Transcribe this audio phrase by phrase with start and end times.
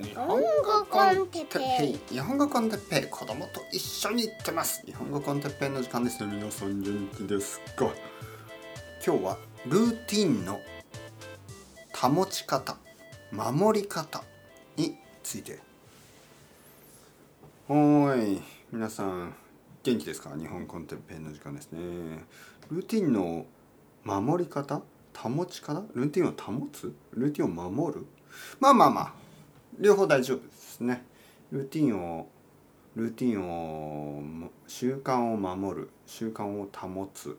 [0.00, 0.40] 日本語
[0.88, 1.98] コンテッペイ。
[2.08, 3.10] 日本語コンテッペイ。
[3.10, 4.86] 子供と一緒に行ってます。
[4.86, 6.24] 日本語コンテッペイの時間です。
[6.24, 7.92] ね皆さん元気ですか
[9.04, 10.60] 今日はルーティンの
[11.92, 12.76] 保ち方
[13.32, 14.22] 守り方
[14.76, 15.58] について。
[17.68, 18.42] おーい
[18.72, 19.34] 皆さん
[19.82, 20.30] 元気ですか？
[20.38, 21.80] 日本コンテッペイの時間ですね。
[22.70, 23.46] ルーティンの
[24.04, 24.80] 守り方
[25.16, 25.82] 保ち方？
[25.94, 26.94] ルーティンを保つ？
[27.14, 28.06] ルーティンを守る？
[28.60, 29.17] まあまあまあ。
[29.78, 31.04] 両方大丈夫ですね。
[31.52, 32.28] ルーティンを
[32.96, 37.36] ルーティンを習慣を守る習慣を保つ。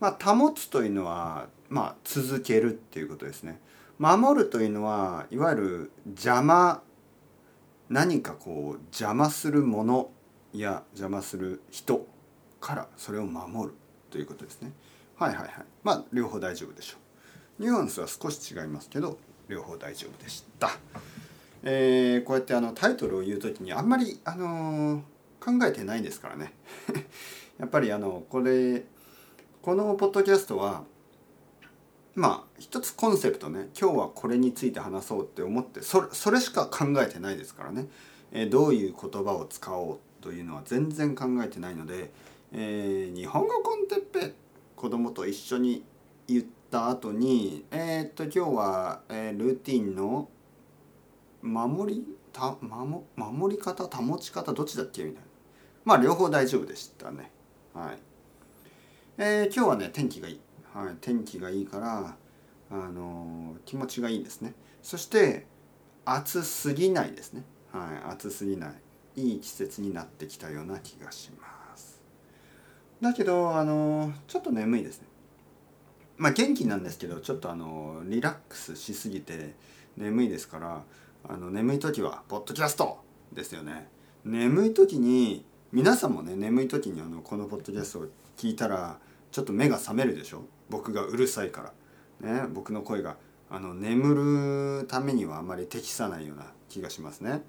[0.00, 3.60] まあ保つというのはまあ続けるっていうことですね。
[3.98, 6.82] 守るというのはいわゆる邪魔
[7.88, 10.10] 何かこう邪魔するもの
[10.52, 12.06] や邪魔する人
[12.60, 13.74] からそれを守る
[14.10, 14.72] ということですね。
[15.16, 15.52] はいはいはい。
[15.84, 16.96] まあ両方大丈夫でしょ
[17.58, 17.62] う。
[17.62, 20.70] ニュアンスは少し違いますけど両方大丈夫でした。
[21.68, 26.52] えー、こうやってあのタイトルを言う時にあんまり、あのー、考えてないですからね。
[27.58, 28.84] やっぱりあのこれ
[29.62, 30.84] このポッドキャストは
[32.14, 37.88] まあ一つコンセプトね今日はこれについて話そうって思ってそれそれしか考えてないですからね、
[38.30, 42.12] えー、どういう言葉を使おうというのは全然考えてないので、
[42.52, 44.34] えー、日本語コンテッペ
[44.76, 45.82] 子供と一緒に
[46.28, 50.28] 言った後にえー、っと今日は、え、ルーティンの
[51.46, 55.28] 守りた守守り方保ち方どっちだっけみたいな。
[55.84, 57.30] まあ両方大丈夫でしたね。
[57.72, 57.98] はい。
[59.18, 60.40] えー、今日はね天気がいい、
[60.74, 62.16] はい、天気がいいから
[62.70, 64.54] あのー、気持ちがいいですね。
[64.82, 65.46] そして
[66.04, 67.44] 暑すぎないですね。
[67.72, 68.12] はい。
[68.12, 68.72] 暑すぎない。
[69.16, 72.02] いい季節になってきたような気がします。
[73.00, 75.06] だけどあのー、ちょっと眠いですね。
[76.18, 79.54] まあ元気なんですけどちょっとあのリラックスしすぎて
[79.96, 80.82] 眠いですから
[81.28, 82.98] あの眠い時はポッドキャスト
[83.32, 83.88] ですよね。
[84.24, 88.06] 眠い時に皆さんもね眠い時にあのこのポッドキャストを
[88.36, 88.98] 聞いたら
[89.32, 90.44] ちょっと目が覚めるでしょ？
[90.70, 91.72] 僕がうるさいか
[92.20, 92.42] ら。
[92.42, 93.16] ね僕の声が
[93.50, 97.42] あの眠るためにはあまり適さないような気がしますね。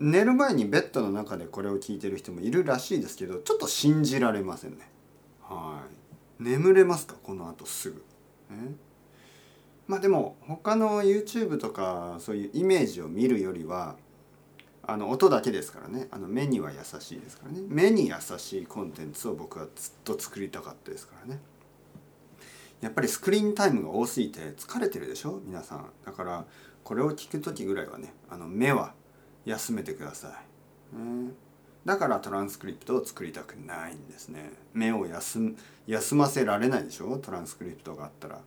[0.00, 4.90] 寝る前にベッドの中でこれを聞いてる人もいるらしいですけどちょっと信じられませんね。
[5.42, 5.80] は
[6.40, 6.42] い。
[6.42, 7.14] 眠れますか？
[7.22, 8.04] この後すぐ、
[8.50, 8.74] ね。
[9.88, 13.96] まあでも他の YouTube とかそういうイメージを見るよりは
[14.84, 16.08] あの音だけですからね。
[16.10, 17.60] あの目には優しいですからね。
[17.68, 21.40] 目に優しいコンテンツを僕はずっと作りたかったですからね。
[22.80, 25.40] やっぱりスクリーンタイムが多すぎて疲れてるでしょ？
[25.44, 25.86] 皆さん。
[26.04, 26.44] だから
[26.82, 28.94] これを聞く時ぐらいはねあの目は
[29.44, 30.40] 休めてくださ
[30.92, 31.32] い、ね、
[31.84, 34.52] だからトランスクリプトを作りたくないんですね。
[34.74, 35.54] 目を休
[35.86, 37.18] 休ませられないでしょ？
[37.18, 38.40] トランスクリプトがあったら。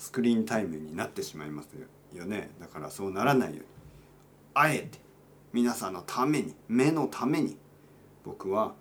[0.00, 1.68] スクリーンタイムになってしまいます
[2.16, 2.50] よね。
[2.58, 3.64] だからそうならないように
[4.54, 4.98] あえて
[5.52, 7.58] 皆さんのために目のために
[8.24, 8.72] 僕は、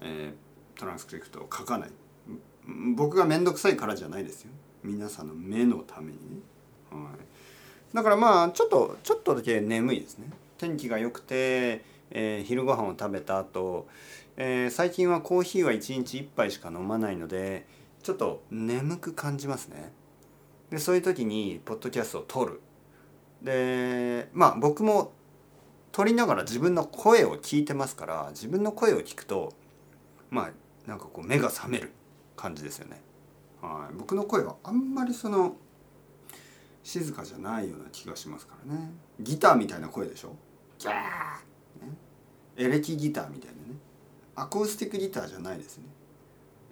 [0.00, 1.90] えー、トランスクリプトを書かない。
[2.96, 4.50] 僕が面倒くさいからじゃないですよ。
[4.82, 6.40] 皆さんの目のためにね、
[6.90, 7.10] は
[7.92, 10.30] い、だからまあちょっとちょっとだけ眠いですね。
[10.56, 13.86] 天気が良くて、えー、昼ご飯を食べた後、
[14.38, 17.66] えー、最近はコーヒーは1日1杯しか飲まないので
[18.02, 19.92] ちょっと眠く感じますね。
[20.72, 22.60] でそういう時にポッドキャストを撮る。
[23.42, 25.12] でまあ僕も
[25.92, 29.52] 撮りながら自分の声を聞いてますから自分の声を聞くと
[30.30, 31.92] まあなんかこう目が覚める
[32.36, 33.02] 感じですよね。
[33.60, 35.56] はい、僕の声はあんまりその
[36.82, 38.92] 静かじゃないような気がしますからね。
[39.20, 40.34] ギターみたいな声でしょ？
[40.78, 40.94] ギャー、
[42.56, 43.78] エレキギターみたいなね。
[44.34, 45.84] アコースティックギターじゃないですね。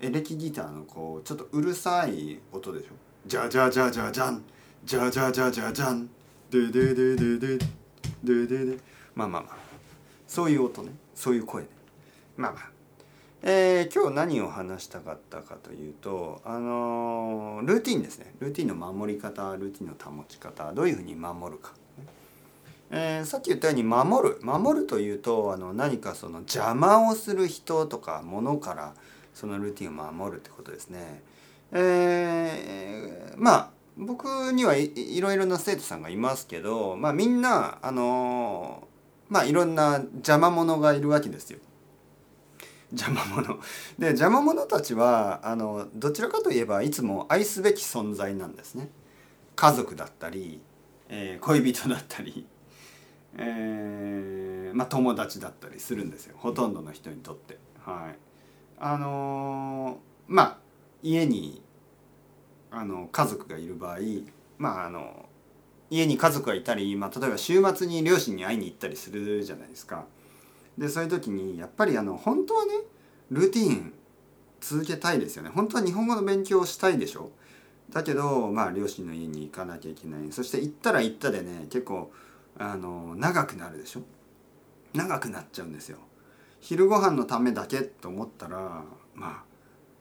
[0.00, 3.09] エレキギターのこうちょっとうるさい音でしょ？
[3.30, 4.42] じゃじゃじゃじゃじゃん。
[4.84, 6.10] じゃじゃじゃじゃじゃん。
[6.50, 7.58] ででででで
[8.24, 8.78] ででで
[9.14, 9.56] まあまあまあ。
[10.26, 10.90] そういう音ね。
[11.14, 11.68] そういう声ね。
[12.36, 12.62] まあまあ。
[13.42, 18.34] えー、今日何を話したかったかというとあのー、ルーティンですね。
[18.40, 21.72] ルーティンの守り方ルーティンの保ち方どういうふうに守るか、
[22.90, 24.40] えー、さっき言ったように守る。
[24.42, 28.92] 守るというとあの何かその邪魔をする人とか物から
[29.34, 31.22] そのルーティンを守るってことですね。
[31.72, 38.88] えー、まあ僕にはいいろいろな生徒さんがいますけど、まあ、みんなあの
[39.28, 41.58] まあいろんな邪魔者がいるわけですよ。
[42.92, 43.56] 邪魔者
[43.98, 48.90] で邪魔者たちはあのどちらかといえばいつも愛すべき存在なんですね。
[49.54, 50.60] 家族だったり、
[51.08, 52.46] えー、恋人だったり、
[53.36, 57.58] えー、まあ、友達だったりするんですよほとんどの人にとって。
[57.84, 58.18] はい、
[58.78, 60.58] あの、まあ
[61.02, 61.62] 家に
[62.70, 63.98] あの家族がいる場合
[64.58, 65.26] まああの
[65.90, 70.04] 家に家族がいたり、まあ、例えば週末に両親に会いに行ったりするじゃないですか。
[70.78, 72.72] でそういう時にやっぱりあの本当はね
[73.30, 73.92] ルーティン
[74.60, 75.50] 続けたいですよね。
[75.52, 77.30] 本当は日本語の勉強をしたいでしょ。
[77.90, 80.30] だけどまあ両親の家に行かなきゃいけない。
[80.30, 82.12] そして行ったら行ったでね結構
[82.56, 84.02] あの長くなるでしょ。
[84.94, 85.98] 長くなっちゃうんですよ。
[86.60, 89.49] 昼ご飯のためだけと思ったらまあ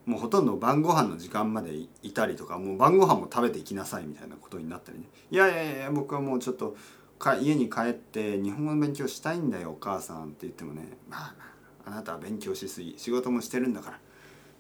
[0.10, 1.72] もうほとんど晩ご飯の時間まで
[2.02, 5.06] いたりとかもう晩ご飯も食べていきなさいみたいなことになったりね。
[5.30, 6.76] いやいやいや僕はもうちょっと
[7.20, 11.36] か家に帰って日本語の勉強したいんだよお母さんって言ってもねまあ
[11.86, 14.00] あなたは勉強しすぎ仕事もしてるんだから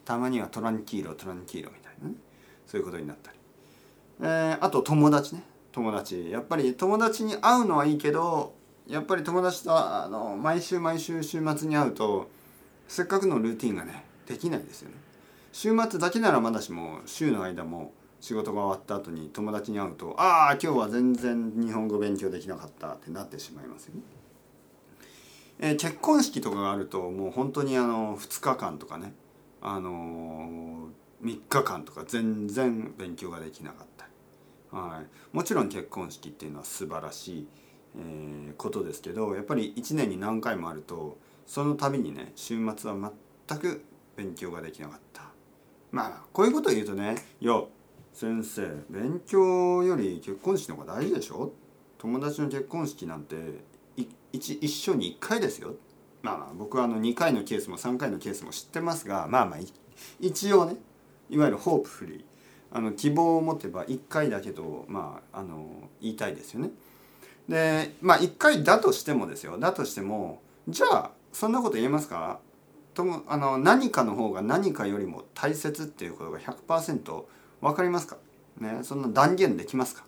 [0.05, 2.15] たまにはトランキーロトランキーロみたいなね
[2.67, 3.37] そういうことになったり、
[4.21, 5.43] えー、あと友達ね。
[5.71, 6.29] 友達。
[6.29, 8.53] やっぱり友達に会うのはいいけど
[8.87, 12.29] やっぱり友達とあの毎週毎週週末に会うと
[12.87, 15.08] せっかくのルーティンがねできないですよね。
[15.51, 24.01] 週末だけならまだしも週の間も仕事が終わった後に友達に会うと「ああ今日は全然日本語勉強できなかった」ってなってしまいますよね。
[25.61, 29.13] えー、結婚式とかがあるともう本当にあの2日間とかね、
[29.61, 37.47] あのー、3日間とか全然勉強ができなかった、はい、もちろん結婚式っていうのは素晴らしい、
[37.97, 43.11] えー、ことですけどやっぱり1年に何回もあるとその度にね週末は
[43.47, 43.83] 全く
[44.15, 45.08] 勉強ができなかった。
[45.91, 47.61] まあこういうことを言うとね「いや
[48.13, 51.51] 先生勉強より結婚式の方が大事でしょ？
[51.97, 53.35] 友達の結婚式なんて
[54.31, 55.75] 一一緒に1回ですよ。
[56.21, 59.59] まあまあ僕はあの2回のケースも3回のケースも知ってますがまあまあ
[60.19, 60.75] 一応ね
[61.29, 62.23] いわゆるホープフリー
[62.71, 66.71] あの希望を持てば1回だけどまああの言いたいですよね。
[67.47, 69.57] でまあ1回だとしてもですよ。
[69.57, 72.39] だとしてもじゃあそんなこと言えますか？
[72.99, 77.23] ともあの何かの方が何かよりも大切っていうことが100%
[77.61, 78.17] 分かりますか？
[78.59, 80.03] ねそんな断言できますか？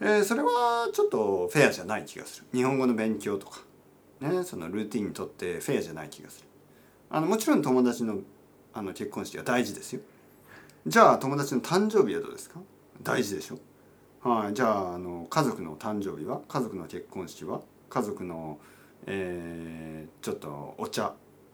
[0.00, 2.46] えー、それはちょっとフェアじゃない気がする。
[2.54, 3.60] 日本語の勉強とか。
[4.20, 6.46] ねそのルーティンにとってフェアじゃない気がする。
[7.10, 8.20] あのもちろん友達の
[8.72, 10.00] あの結婚式は大事ですよ。
[10.86, 12.58] じゃあ友達の誕生日はどうですか？
[13.02, 13.58] 大事でしょ？
[14.26, 16.40] はい、じゃああの家族の誕生日は？
[16.48, 17.60] 家族の結婚式は？
[17.90, 18.58] 家族の、
[19.06, 21.12] えー、ちょっとお茶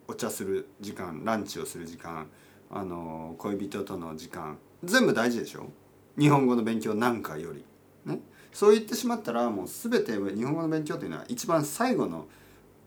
[0.08, 2.28] お茶する時間ランチをする時間
[2.70, 5.70] あの恋人との時間全部大事でしょ？
[6.18, 7.64] 日本語の勉強なんかより。
[8.04, 8.18] ね、
[8.52, 12.26] そう言ってしまったらもう全て日本語の勉強というのは一番最後の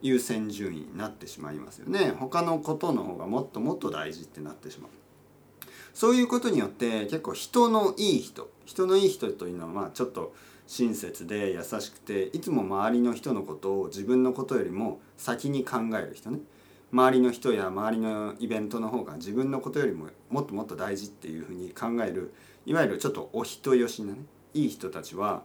[0.01, 2.13] 優先順位になってしまいますよね。
[2.19, 4.91] 他のことの方がもっともっと大事ってなってしまう。
[5.93, 10.35] そういうことによって結構人のいい人人のいい人というのはまあちょっと
[10.67, 16.39] 親切で優しくていつも周りの人のことを自分のことよりも先に考える人ね。
[16.91, 22.33] 周りの人や周りのイベントの方が自分のことよりももっともっと大事っていうふうに考える
[22.65, 24.19] いわゆるちょっとお人よしなね
[24.53, 25.43] いい人たちは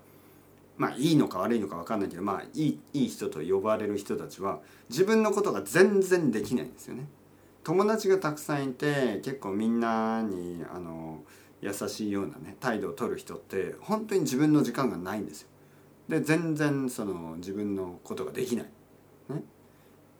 [0.76, 7.06] まあいいのか悪いのか分かんないけどまあいいいい人と呼ばれる人たちは自分のことが全然できないんですよね。
[7.62, 11.20] 友達がたくさんいて結構みんなにあの
[11.60, 15.48] 優しいようなね態度を取る人って本当に自分の時間がないんですよ。
[16.08, 18.66] で全然その自分のことができない。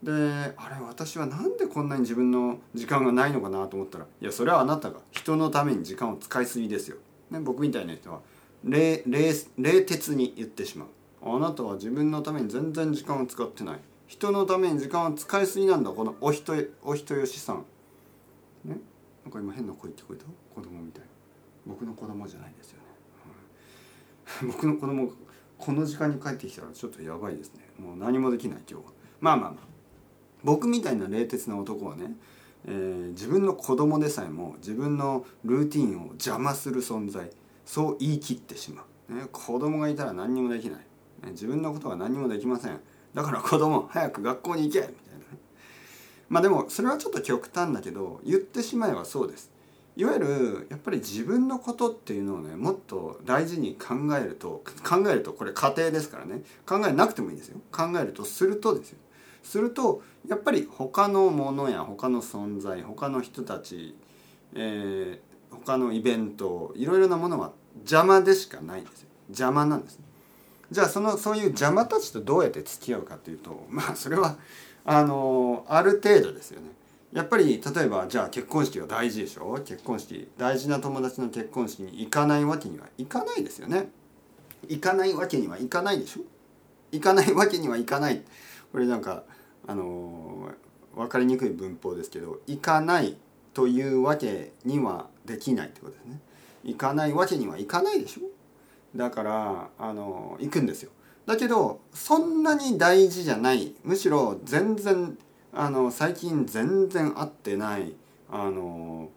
[0.02, 6.97] であれ私は何でこんなに自分の時間がないのかなと思ったらいやそれはあなたが人のために時間を使いすぎですよ。
[7.31, 8.20] ね、僕みたいな人は
[8.64, 10.88] 冷冷冷徹に言ってしまう。
[11.23, 13.79] あなたは自分のために全然時間を使ってない。
[14.06, 17.65] 人のために時間を使いすぎなんだこのお人お人よしさん。
[18.65, 18.79] ね、
[19.25, 20.25] なんか今変な声聞こえた？
[20.55, 21.03] 子供みたい
[21.67, 22.79] 僕の子供じゃないですよ
[24.43, 24.48] ね。
[24.53, 25.13] 僕の子供
[25.58, 27.69] この時間に帰ってきたらちょっとやばいですね。
[27.79, 28.93] もう何もできない今日は。
[29.20, 29.70] まあまあまあ。
[30.44, 32.13] 僕みたいな冷徹な男はね、
[32.67, 37.31] えー、自分の子供でさえも自分のルーティンを邪魔する存在。
[37.67, 40.79] そう言い切ってしまう、ね、子供がいたら何にもできない、
[41.23, 42.81] ね、自分のことは何にもできません。
[43.15, 45.25] だから子供早く学校に行けみたいなね。
[46.29, 49.53] まあでもそれはちょっと極端だけど言ってしまえばそうです。
[49.97, 56.43] いわゆるやっぱり自分のことっていうのをねもっと大事に考えると考えるとこれ家庭ですからね。
[56.67, 57.61] 考えなくてもいいですよ。
[57.70, 58.99] 考えるとするとですよ。
[59.43, 63.97] するとやっぱり他のものや他の存在他の人たち、
[64.55, 69.09] えー、他のイベントいろいろなものは邪魔でしかないんですよ。
[69.29, 70.05] 邪魔なんです、ね、
[70.70, 74.37] じゃあそのそういう邪魔たちとどうやって付き合うかというとまあそれは
[74.85, 76.69] あのある程度ですよね。
[77.13, 79.59] やっぱり例えばじゃあ結婚式は大事でしょ？
[79.65, 83.89] 結婚式大事な友達の結婚式に行かないわけにはいかないですよね
[84.69, 86.20] 行かないわけにはいかないでしょ
[86.93, 88.23] 行かないわけにはいかない
[88.72, 89.24] これなんか
[89.67, 90.50] あの
[90.94, 93.17] 分かりにくい文法ですけど行かない
[93.55, 96.20] というわけにはできないってことですね。
[96.65, 98.22] 行かないわけにはいかないでしょ？
[98.96, 100.91] だからあの行くんですよ。
[101.27, 103.74] だけどそんなに大事じゃない。
[103.84, 105.17] むしろ全然
[105.53, 107.94] あの最近全然会ってない
[108.31, 109.10] あの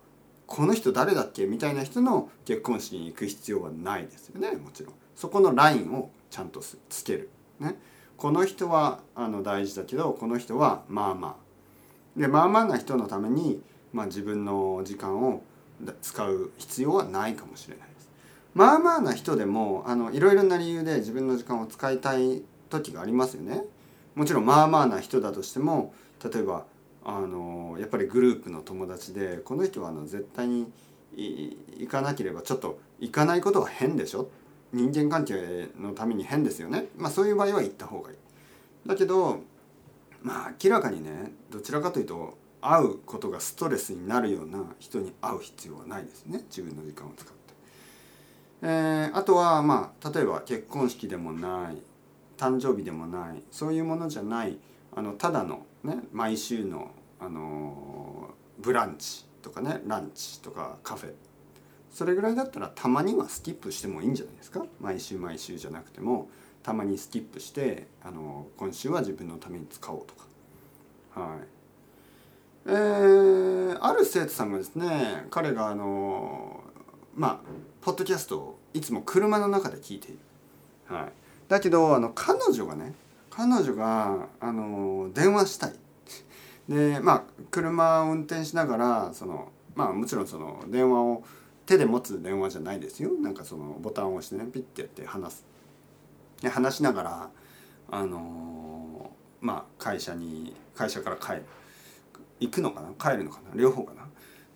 [0.45, 4.93] この人誰だっけみたいな人の結婚式に行く必要はないですよねもちろん。
[5.15, 7.29] そこのラインをちゃんとつける、
[7.60, 7.75] ね、
[8.24, 12.18] この人はあの大事だけどこの人はまあまあ。
[12.18, 13.62] でまあまあな人のために、
[13.92, 15.44] まあ、自分の時間を
[16.01, 18.10] 使う必要はないかもしれないです。
[18.56, 23.65] まあまあな人でもあのいろいろな理由で自分の時間を使いたい時がありますよね。
[24.15, 26.63] もちろんまあまあな人だとしても例えば
[27.03, 30.72] あのやっぱりグループの友達でこの人はあの絶対に
[31.18, 34.30] 行かなければちょっと行かないことは変でしょ
[34.74, 36.88] 人間関係のために変ですよね。
[36.98, 38.18] まあそういう場合は行った方がいい。
[38.88, 39.42] だけど
[40.22, 46.44] まあ明らかにねどちらかというと会うことがストレスになるような人に会う必要はないですね。
[46.50, 47.34] 自分の時間を使って。
[48.63, 51.77] えー、あとはまあ例えば結婚式でもない
[52.38, 54.58] 誕生日でもないそういうものじゃない
[54.96, 61.13] あのただのね毎週の、あのブランチとかねランチとかカフェ
[61.93, 64.65] それぐらいだったらたまにはスキップしてもいいんじゃないですか？
[64.81, 66.27] 毎週毎週じゃなくても
[66.63, 71.21] たまにスキップしてあの今週は自分のために使おうとか。
[71.21, 71.39] はい。
[72.65, 76.62] えー、ある生徒さんがですね彼があの
[77.15, 77.50] まあ
[77.81, 80.19] ポッドキャストをいつも車の中で聞いている、
[80.88, 81.12] はい、
[81.50, 82.93] だけどあの彼女がね
[83.29, 85.73] 彼女があの電話したい。
[86.69, 91.23] でまあ車を運転しながらそのまあもちろんその電話を
[91.65, 93.12] 手で持つ電話じゃないですよ。
[93.12, 95.46] なんかそのボタンを押してねピッてやって話す。
[96.41, 97.29] で話しながら
[97.89, 101.46] あのまあ会社に会社から帰る。
[102.39, 102.89] 行くのかな？
[103.00, 103.55] 帰るのかな？
[103.55, 104.08] 両方かな？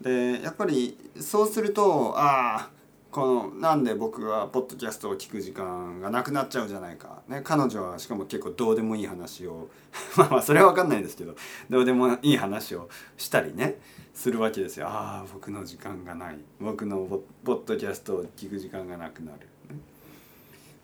[0.01, 2.69] でやっぱりそうするとああ
[3.11, 9.69] このなんで僕がポッドキャストを聞く時間がなくなっちゃうじゃないか、ね、彼女はしかも結構どうでもいい話を。
[10.17, 11.35] まあまあそれは分かんないですけど
[11.69, 13.79] どうでもいい話をしたりね
[14.13, 14.87] するわけですよ。
[14.87, 16.37] ああ僕の時間がない。
[16.59, 19.79] 僕のポッドキャストを聞く時間がなくなる、ね、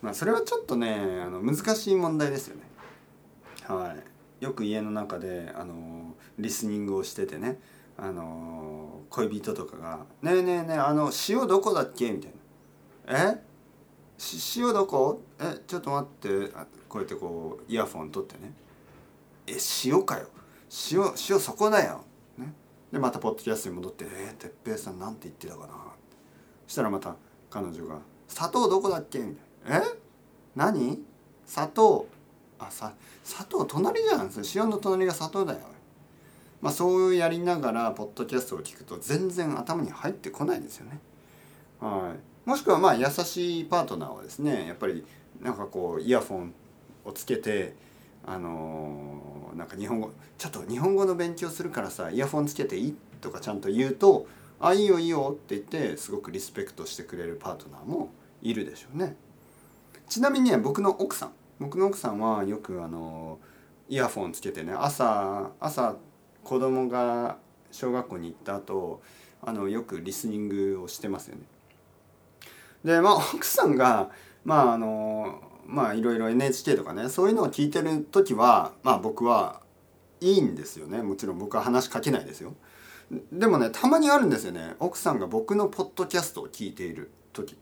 [0.02, 2.62] まあそれはちょっとねあの難しい問題ですよね。
[3.68, 3.96] は
[4.42, 4.44] い。
[4.44, 7.60] よく家の中であのリスニングをしててね。
[7.98, 12.34] あの恋人とかが「ねえねえねえあの塩どこだっけ?」みたい
[13.06, 13.44] な「え？
[14.56, 15.62] 塩どこえ？
[15.68, 16.54] ちょっと待って。
[16.90, 18.54] こうやってこうイヤフォン取ってね
[19.48, 19.58] 「え？
[19.86, 20.28] 塩かよ。
[20.92, 22.04] 塩塩そこだよ」
[22.38, 22.54] ね、
[22.92, 24.32] でまたポッドキャストに戻って「え？
[24.32, 25.74] っ哲平さんなんて言ってたかな」
[26.68, 27.16] そしたらまた
[27.50, 29.36] 彼女が「砂糖どこだっけ?」み
[29.66, 30.00] たいな「え？
[30.56, 31.04] 何？
[31.46, 32.08] 砂糖
[32.60, 34.32] あさ砂糖隣じゃん。
[34.56, 35.60] 塩の隣が砂糖だよ」
[36.64, 40.98] まあ、そうやりながらポッドキャストを聞くと全然頭に入ってこないですよね。
[41.82, 45.04] はい、もしくはまあ優しいパートナーはですねやっぱり
[45.42, 46.54] なんかこうイヤフォン
[47.04, 47.76] をつけて
[48.26, 54.26] あのー、なんか日本語ちょっと日本語の勉強するからさイヤフォンつけていいとかちゃんと言うと
[54.62, 59.18] 「あいいよいいよ」って言ってすごくリスペクトしてくれるパートナーもいるでしょうね。
[60.08, 63.38] ちなみにね僕の奥さん僕の奥さんはよくあの
[63.90, 65.98] イヤフォンつけてね朝朝
[66.44, 67.38] 子供が
[67.72, 69.02] 小学校に行った後
[69.42, 71.42] あのよくリスニングをしてますよね。
[72.84, 74.10] でまあ奥さんが
[74.44, 79.62] まああのまあいろいろ NHK とかねそういうのを聞いてる時はまあ僕は
[80.22, 82.54] いいんですよねもちろん僕は話しかけないですよ。
[83.32, 87.58] でもねたまにあるんですよね奥さんが僕のポッドキャストを聞いている時。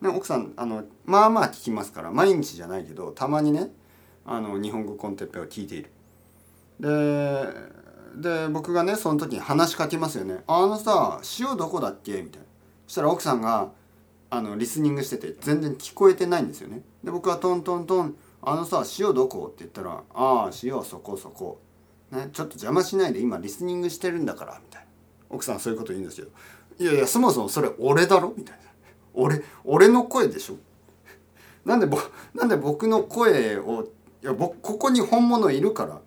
[0.00, 3.70] ね、奥さんあのまあまあ聞きますから毎日じゃないけどたまにね
[4.26, 5.90] あの日本語コンテッペを聞いている。
[6.80, 7.76] で
[8.16, 12.46] で僕がねその時に話しかけますよね「あのさ塩どこだっけ?」みたいな。
[12.86, 13.70] そしたら奥さんが
[14.30, 16.82] あのリスニングしてて全然聞こえてないんですよね。
[17.04, 21.58] で僕はトントントン「あのさ塩どこ?」って言ったら「ああ塩そこそこ」
[22.10, 24.86] ね、ちょっと邪魔しないで今リスニングしてるんだからみたいな。
[25.28, 26.28] 奥さんそういうこと言うんですよ。
[26.78, 28.32] いやいやそもそもそれ俺だろ？
[28.36, 28.62] みたいな。
[29.14, 30.56] 俺俺の声でしょ？
[31.64, 31.98] なんでぼ
[32.34, 33.88] なんで僕の声を
[34.22, 36.00] いや僕ここに本物いるから。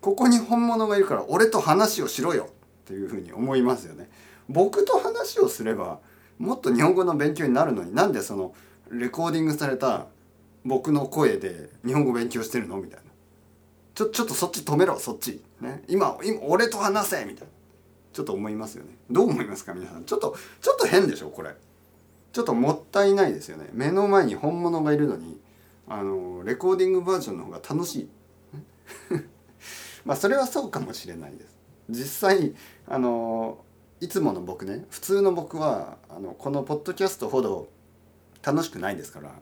[0.00, 4.08] ここに本物がいるから俺と話をしろよっていうふうに思いますよね。
[4.48, 5.98] 僕と話をすれば
[6.38, 8.54] もっと日本語の勉強になるのになんでその
[8.90, 10.06] レコーディングされた
[10.64, 13.08] 僕の声で日本語勉強してるのみたいな。
[13.94, 15.42] ちょちょっとそっち止めろそっち。
[15.60, 17.52] ね、今今俺と話せみたいな。
[18.12, 18.90] ちょっと思いますよね。
[19.10, 20.04] どう思いますか皆さん。
[20.04, 21.54] ちょっとちょっと変でしょこれ。
[22.32, 23.68] ちょっともったいないですよね。
[23.72, 25.40] 目の前に本物がいるのに
[25.88, 28.08] あのレコーディングバージョンの方が楽しい。
[30.08, 31.58] まあそれはそうかもしれないです。
[31.90, 32.54] 実際
[32.86, 33.58] あの
[34.00, 37.68] いつもの僕ね普通の僕はあのこのポッドキャストほど
[38.42, 39.32] 楽しくないですから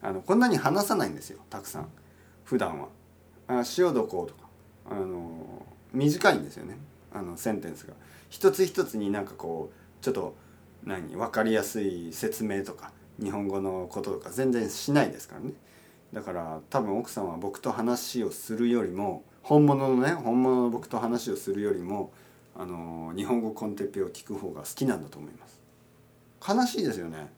[0.00, 1.88] あのこんなに話さないんですよたくさん。
[2.44, 2.88] 普段は。
[3.48, 4.48] あ塩どことか。
[4.88, 6.76] あの短いんですよね。
[7.12, 7.94] あのセンテンスが。
[8.30, 10.36] 一つ一つになんかこうちょっと
[10.84, 15.54] 何分かりやすい説明とか日本語のこととか全然しないですからね。
[16.12, 22.12] だから多分奥さんは僕と話をするよりも本物のね本物の僕と話をするよりも
[22.56, 25.60] あの日本語コンテッペを聞く方が好きなんだと思います。
[26.46, 27.30] 悲しいですよね。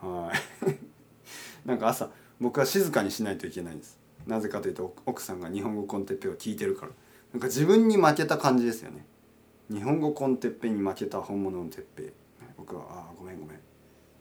[0.00, 0.32] は
[0.64, 1.66] い。
[1.68, 2.10] なんか朝
[2.40, 3.98] 僕は静かにしないといけないんです。
[4.26, 6.92] なぜかというと奥さんが日本語コンテッペを聞いてるから。
[7.32, 9.06] なんか自分に負けた感じですよね。
[9.70, 12.12] 日本語コンテッペに負けた本物のテッペ。
[12.56, 13.60] 僕はああごめんごめん。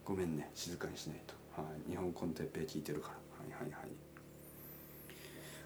[0.06, 0.52] ごめんね。
[0.54, 3.14] 静かにしないと、はい、日本コンテッペ聞いてるから。
[3.56, 3.90] はいはいはい。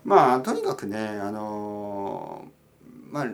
[0.03, 2.45] まあとにかくねあの、
[3.09, 3.27] まあ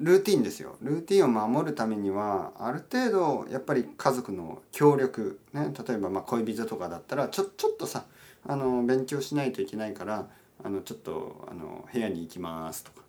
[0.00, 0.76] ルーティンですよ。
[0.82, 8.04] ルーティンを守るためにはある程度やっぱり家族の協力ね例えばまあ恋人とかだったらちょちょっとさ
[8.46, 10.28] あの勉強しないといけないから
[10.64, 13.02] あのちょっとあの部屋に行きますとか。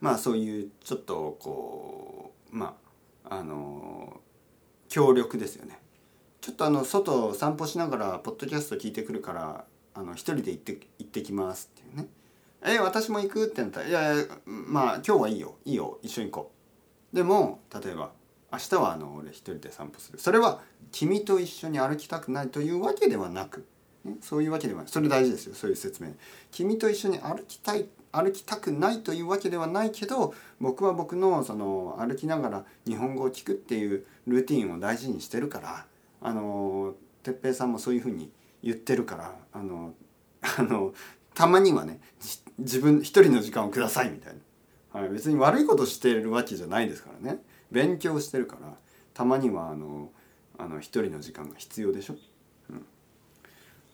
[0.00, 2.76] まあそういうちょっとこうま
[3.24, 4.20] ああの
[4.88, 5.78] 協力ですよね。
[6.40, 12.08] ちょっとあの外散歩しながらポッドキャスト聞いてくるからあの一人で行って行ってきますっていうね
[12.64, 13.46] え私も行く？
[13.46, 15.56] ってなったら「いやいやまあ今日はいいよ。
[15.64, 15.98] いいよ。
[16.02, 16.52] 一緒に行こ
[17.12, 18.12] う」でも例えば
[18.52, 20.18] 明日はあの俺一人で散歩する。
[20.18, 20.60] それは
[20.92, 23.66] 君と一緒に歩きたくないというわけではなく、
[24.04, 24.90] ね、そういうわけではない。
[24.90, 25.54] それ大事ですよ。
[25.54, 26.12] そういう説明
[26.50, 35.86] 君と一緒に歩きたい歩きたくないというわけではないけど僕は僕のその歩きながら日本語を聞くっていうルーティンを大事にしてるから
[36.20, 38.30] あの哲平さんもそういうふうに
[38.62, 39.94] 言ってるからあの
[40.58, 40.94] あの
[41.34, 42.00] たまにはね
[42.58, 44.34] 自分一人の時間をくださいみたい
[44.94, 47.42] な、はい、別に悪いことしてるわけじゃないですからね。
[47.72, 48.74] 勉強してるから
[49.14, 50.10] たまにはあの
[50.58, 52.16] あの一人の時間が必要でしょ、
[52.70, 52.84] うん、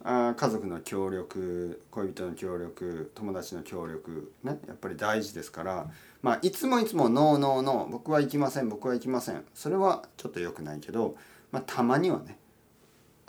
[0.02, 5.87] あ家族の協力恋人の協力友達の協力ねやっぱり大事ですから
[6.20, 11.16] まあいつもいつも「ノーノーノー僕は行きません僕は行きません」それはちょっと良くないけど、
[11.52, 12.38] まあ、たまにはね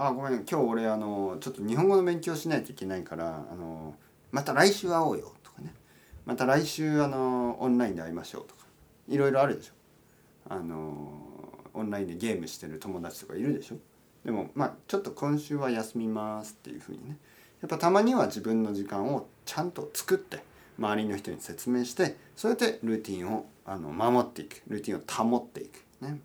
[0.01, 0.33] あごめん。
[0.45, 3.95] 今日俺あのちょっと日本語の勉強しないといけないからあの
[4.31, 5.73] また来週会おうよとかね。
[6.25, 8.61] また来週あのオンラインで会いましょうとか。
[9.09, 9.73] いろいろあるでしょ。
[10.47, 11.11] あの
[11.73, 13.75] オンラインでゲームしてる友達とかいるでしょ。
[14.23, 17.17] でもまあちょっと今週は休みますっていうふうにね。
[17.59, 20.41] やっぱたまには自分の時間をちゃんと作って
[20.77, 24.61] 周りの人に説明してそうやってルーティンをあの守っていく。
[24.69, 25.83] ルーティンを保っていく。
[25.99, 26.21] ね。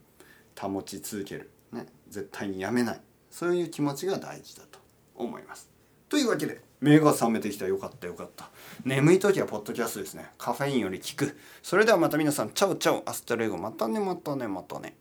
[0.57, 3.01] 保ち続ける、ね、絶対にやめない。
[3.35, 4.79] そういう気持ちが大事だと
[5.16, 5.68] 思います。
[6.09, 7.66] というわけで目が覚めてきた。
[7.66, 8.49] よかったよかった。
[8.85, 10.31] 眠い時はポッドキャストですね。
[10.38, 11.37] カフェインより効く。
[11.61, 13.03] それではまた皆さん ciao ciao。
[13.11, 13.59] hasta luego。
[13.59, 14.97] またねまたねまたね。